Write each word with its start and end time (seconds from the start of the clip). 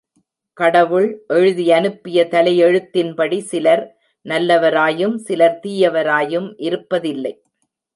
கடவுள் 0.57 1.05
எழுதியனுப்பிய 1.33 2.25
தலையெழுத்தின்படி 2.31 3.39
சிலர் 3.51 3.85
நல்லவராயும் 4.25 5.17
சிலர் 5.27 5.59
தீயவராயும் 5.63 6.51
இருப்பதில்லை. 6.59 7.35